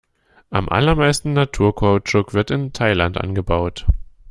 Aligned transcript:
Am 0.49 0.67
allermeisten 0.67 1.33
Naturkautschuk 1.33 2.33
wird 2.33 2.49
in 2.49 2.73
Thailand 2.73 3.17
angebaut. 3.19 3.85